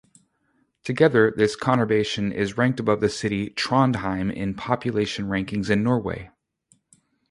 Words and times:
Together, 0.83 1.31
this 1.37 1.55
conurbation 1.55 2.33
is 2.33 2.57
ranked 2.57 2.79
above 2.79 3.01
the 3.01 3.07
city 3.07 3.51
Trondheim 3.51 4.31
in 4.31 4.55
population 4.55 5.25
rankings 5.27 5.69
in 5.69 5.83
Norway. 5.83 6.31